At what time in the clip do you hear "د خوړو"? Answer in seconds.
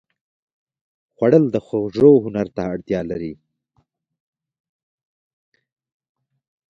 1.51-2.11